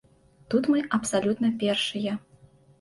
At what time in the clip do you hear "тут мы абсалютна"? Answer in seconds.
0.53-1.53